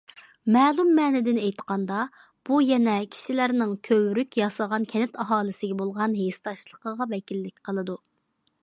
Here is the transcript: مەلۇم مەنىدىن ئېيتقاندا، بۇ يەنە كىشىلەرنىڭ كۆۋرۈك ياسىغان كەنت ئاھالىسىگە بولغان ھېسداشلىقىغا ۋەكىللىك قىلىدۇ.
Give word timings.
مەلۇم 0.53 0.87
مەنىدىن 0.99 1.37
ئېيتقاندا، 1.41 1.99
بۇ 2.51 2.57
يەنە 2.69 2.95
كىشىلەرنىڭ 3.17 3.77
كۆۋرۈك 3.89 4.39
ياسىغان 4.43 4.89
كەنت 4.95 5.23
ئاھالىسىگە 5.27 5.79
بولغان 5.85 6.19
ھېسداشلىقىغا 6.25 7.11
ۋەكىللىك 7.17 7.65
قىلىدۇ. 7.71 8.03